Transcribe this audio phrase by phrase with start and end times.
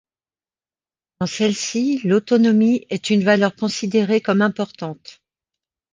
[1.19, 5.21] Dans celles-ci, l’autonomie est une valeur considérée comme importante.